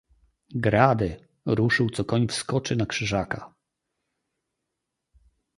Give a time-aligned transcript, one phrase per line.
[0.59, 3.53] "Grady!“ ruszył co koń wskoczy na Krzyżaka."